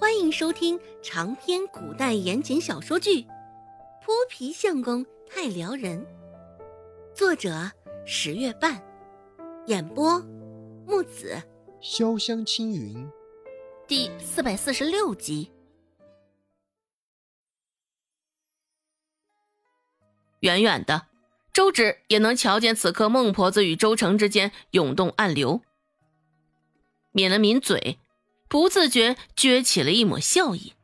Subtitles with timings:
[0.00, 3.22] 欢迎收听长篇古代言情小说剧
[4.00, 6.00] 《泼皮相公太撩人》，
[7.16, 7.68] 作者
[8.06, 8.80] 十月半，
[9.66, 10.20] 演播
[10.86, 11.42] 木子
[11.82, 13.10] 潇湘青云，
[13.88, 15.50] 第四百四十六集。
[20.38, 21.08] 远远的，
[21.52, 25.60] 周芷也能瞧见此刻孟婆子与周成之间涌动暗流，
[27.10, 27.98] 抿了抿嘴。
[28.48, 30.74] 不自觉撅起了一抹笑意。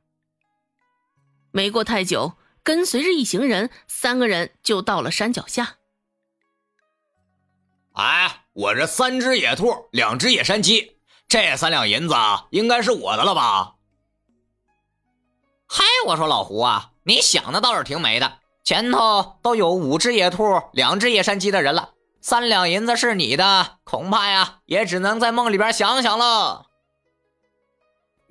[1.50, 5.76] 没过太久，跟随着一行人，三个人就到了山脚下。
[7.92, 10.96] 哎，我这三只野兔，两只野山鸡，
[11.28, 12.14] 这三两银子
[12.50, 13.76] 应该是我的了吧？
[15.66, 18.38] 嗨，我说老胡啊，你想的倒是挺美的。
[18.64, 26.66] 前头都有五只野兔、两只野山鸡的人了，三两银子是你的，恐怕呀，也只能在梦里边想想了。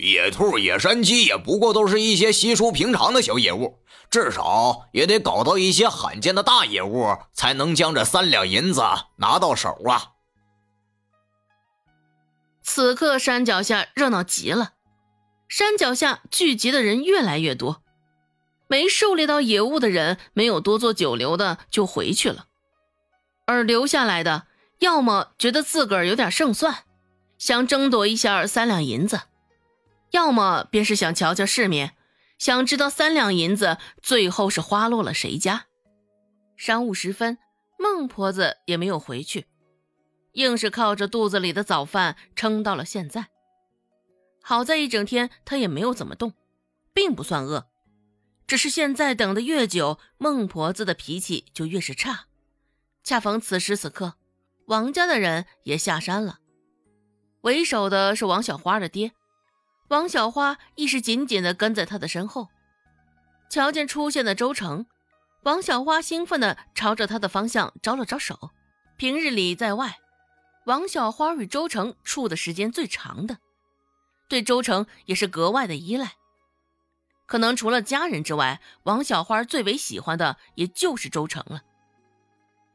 [0.03, 8.81] 野兔、野山鸡也不过都是一些稀疏平常的小野物，至少也得搞到一些罕见的大野物，才能将这三两银子
[9.15, 10.11] 拿到手啊！
[12.63, 14.73] 此刻山脚下热闹极了，
[15.47, 17.81] 山脚下聚集的人越来越多，
[18.67, 22.47] 没狩猎到野物的人没有多做久留的就回去了，
[23.45, 24.47] 而留下来的
[24.79, 26.83] 要么觉得自个儿有点胜算，
[27.37, 29.21] 想争夺一下三两银子。
[30.13, 31.95] 要么便是想瞧瞧世面，
[32.37, 35.65] 想知道三两银子最后是花落了谁家。
[36.55, 37.39] 晌午时分，
[37.79, 39.47] 孟婆子也没有回去，
[40.33, 43.29] 硬是靠着肚子里的早饭撑到了现在。
[44.43, 46.33] 好在一整天她也没有怎么动，
[46.93, 47.65] 并不算饿，
[48.45, 52.27] 只是现在等得越久，孟婆子的脾气就越是差。
[53.03, 54.13] 恰逢此时此刻，
[54.67, 56.37] 王家的人也下山了，
[57.41, 59.13] 为首的是王小花的爹。
[59.93, 62.49] 王小花亦是紧紧地跟在他的身后，
[63.47, 64.87] 瞧见出现的周成，
[65.43, 68.49] 王小花兴奋地朝着他的方向招了招手。
[68.97, 69.99] 平日里在外，
[70.65, 73.37] 王小花与周成处的时间最长的，
[74.27, 76.13] 对周成也是格外的依赖。
[77.27, 81.61] 可能除了家人之外，王小花最为喜欢的也就是周成了。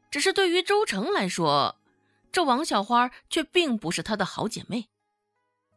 [0.09, 1.75] 只是对于周成来说，
[2.31, 4.87] 这王小花却并不是他的好姐妹，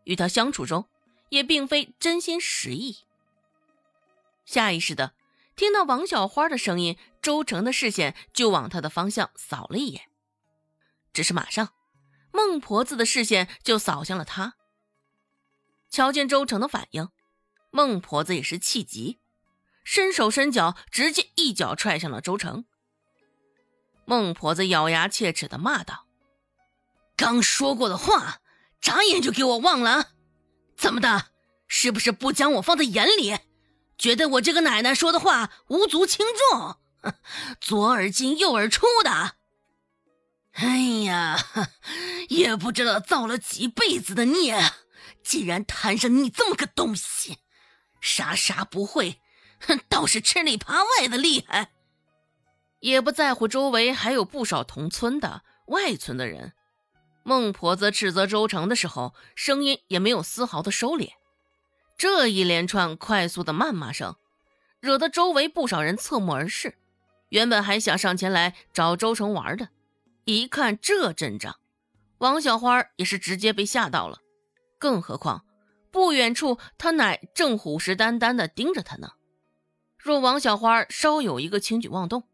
[0.04, 0.86] 与他相处中。
[1.32, 2.98] 也并非真心实意。
[4.44, 5.15] 下意识的
[5.56, 10.10] 听到王小花的声音，周成的视线就往她的方向扫了一眼。
[11.15, 11.72] 只是马上，
[12.32, 14.56] 孟婆子的视线就扫向了他。
[15.88, 17.09] 瞧见周成的反应，
[17.70, 19.19] 孟婆子也是气急，
[19.84, 22.66] 伸手伸脚，直接一脚踹向了周成。
[24.04, 26.06] 孟婆子咬牙切齿的骂道
[27.16, 28.43] ：“刚说过的话，
[28.82, 30.10] 眨眼就给我忘了！”
[30.82, 31.26] 怎么的？
[31.69, 33.38] 是不是不将我放在眼里？
[33.97, 36.76] 觉得我这个奶奶说的话无足轻重？
[37.60, 39.37] 左耳进右耳出的？
[40.54, 41.38] 哎呀，
[42.28, 44.60] 也不知道造了几辈子的孽，
[45.22, 47.38] 竟然摊上你这么个东西！
[48.00, 49.20] 啥啥不会，
[49.88, 51.70] 倒是吃里扒外的厉害。
[52.81, 56.54] 也不在乎周围还有不少同村的、外村的人。
[57.24, 61.10] 孟婆子斥责周成的时候，声音也没有丝毫的收敛。
[61.96, 64.16] 这一连串快速的谩骂声，
[64.80, 66.74] 惹得周围不少人侧目而视。
[67.28, 69.68] 原本还想上前来找周成玩的，
[70.24, 71.56] 一看这阵仗，
[72.18, 74.18] 王小花也是直接被吓到了。
[74.78, 75.44] 更何况，
[75.90, 79.12] 不远处他奶正虎视眈眈地盯着他呢。
[79.96, 82.24] 若王小花稍有一个轻举妄动，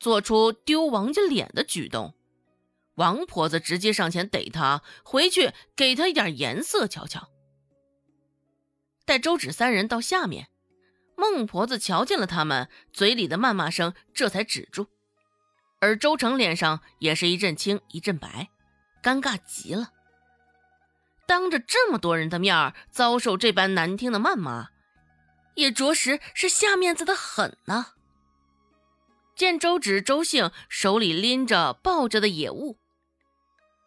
[0.00, 2.14] 做出丢王家脸的举动，
[2.96, 7.30] 王婆子直接上前逮他，回去给他一点颜色瞧瞧。
[9.04, 10.48] 待周芷三人到下面，
[11.16, 14.86] 孟婆子瞧见了他们，嘴里的谩骂声这才止住，
[15.80, 18.48] 而周成脸上也是一阵青一阵白，
[19.02, 19.90] 尴尬极了。
[21.26, 24.68] 当着这么多人的面遭受这般难听的谩骂，
[25.54, 27.94] 也着实是下面子的很呐。
[29.34, 32.78] 见周芷、周姓手里拎着抱着的野物。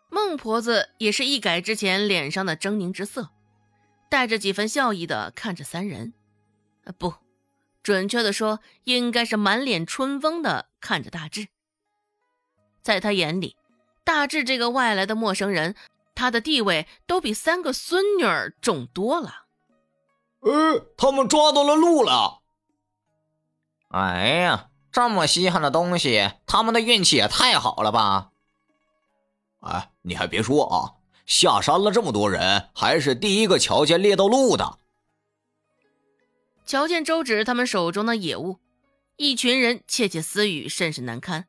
[0.09, 3.29] 孟婆子也是一改之前脸上的狰狞之色，
[4.09, 6.13] 带着几分笑意的看着三人，
[6.97, 7.13] 不，
[7.83, 11.47] 准确的说，应该是满脸春风的看着大志。
[12.81, 13.57] 在他眼里，
[14.05, 15.75] 大志这个外来的陌生人，
[16.15, 19.47] 他的地位都比三个孙女儿重多了。
[20.39, 22.41] 呃，他们抓到了鹿了！
[23.89, 28.31] 哎呀，这么稀罕的东西，他们的运气也太好了吧！
[29.59, 30.93] 哎，你还别说啊，
[31.25, 34.79] 下山了这么多人，还是第一个瞧见猎到鹿的。
[36.65, 38.59] 瞧见周芷他们手中的野物，
[39.15, 41.47] 一群人窃窃私语，甚是难堪。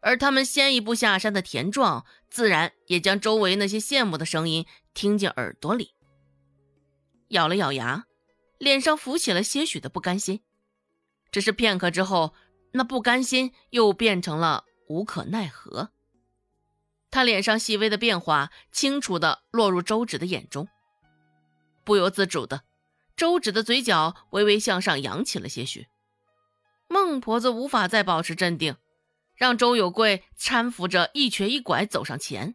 [0.00, 5.94] 而他们先一步下山的田壮，自然也将周围那些羡慕的声音听进耳朵里，
[7.28, 8.04] 咬了咬牙，
[8.58, 10.42] 脸上浮起了些许的不甘心。
[11.30, 12.34] 只是片刻之后，
[12.72, 15.90] 那不甘心又变成了无可奈何。
[17.12, 20.66] 他脸上细微的变化，清楚的落入周芷的眼中，
[21.84, 22.62] 不由自主的，
[23.14, 25.86] 周芷的嘴角微微向上扬起了些许。
[26.88, 28.74] 孟婆子无法再保持镇定。
[29.34, 32.54] 让周有贵搀扶着一瘸一拐走上前，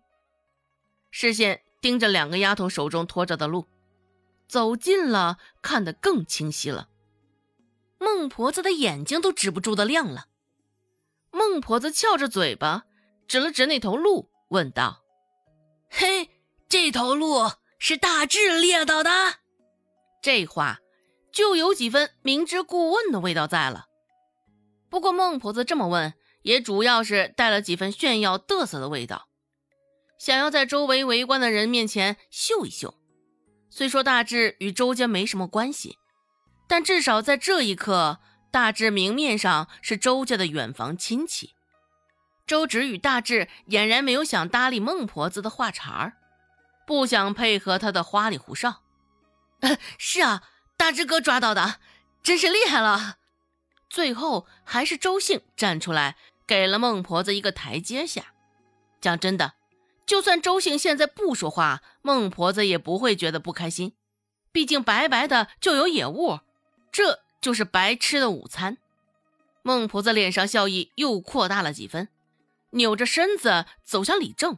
[1.12, 3.68] 视线盯着两个丫头手中拖着的路，
[4.48, 6.88] 走近了看得更清晰了。
[8.00, 10.28] 孟婆子的眼睛都止不住的亮了。
[11.32, 12.86] 孟婆子翘着嘴巴，
[13.28, 15.04] 指了指那头鹿，问道
[15.90, 16.30] ：“嘿，
[16.70, 19.12] 这头鹿是大志猎到的？”
[20.22, 20.80] 这话
[21.32, 23.86] 就有几分明知故问的味道在了。
[24.90, 26.14] 不过孟婆子这么问。
[26.44, 29.28] 也主要是带了几分炫耀嘚瑟的味道，
[30.18, 32.94] 想要在周围围观的人面前秀一秀。
[33.70, 35.98] 虽说大志与周家没什么关系，
[36.66, 41.54] 但至少在这一刻，大志明面上是周家的远房亲戚。
[42.48, 46.14] 周芷与大志俨然没有想搭理孟婆子的话茬儿，
[46.88, 48.82] 不想配合她的花里胡哨。
[49.98, 50.42] 是啊，
[50.76, 51.80] 大志哥抓到的，
[52.24, 53.18] 真是厉害了。
[53.90, 56.16] 最后还是周姓站出来。
[56.48, 58.28] 给了孟婆子一个台阶下。
[59.02, 59.56] 讲真的，
[60.06, 63.98] 就算周姓现在不说话，孟婆子也不会觉得不开心。
[64.54, 66.40] 毕竟白白的就有野物，
[66.90, 68.78] 这就是白吃的午餐。
[69.62, 72.08] 孟婆子脸上笑意又扩大了几分，
[72.72, 74.58] 扭着身子走向李正，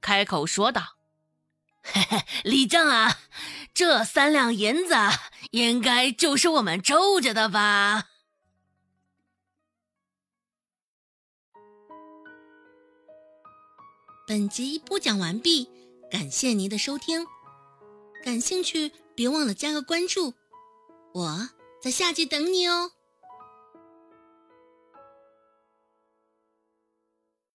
[0.00, 0.96] 开口说道
[1.82, 3.18] ：“嘿嘿，李正啊，
[3.72, 4.94] 这三两银子
[5.52, 8.08] 应该就是我们周家的吧？”
[14.26, 15.70] 本集播讲完毕，
[16.10, 17.24] 感谢您的收听。
[18.24, 20.34] 感兴趣别忘了加个关注，
[21.14, 21.50] 我
[21.80, 22.90] 在下集等你哦。